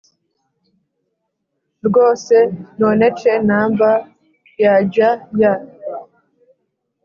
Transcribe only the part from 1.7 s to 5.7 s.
rwose nonece number yajya ya